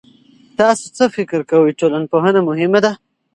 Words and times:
تاسو 0.59 0.85
څه 0.97 1.03
فکر 1.15 1.39
کوئ، 1.49 1.69
ټولنپوهنه 1.79 2.39
مهمه 2.49 2.79
ده؟ 2.85 2.91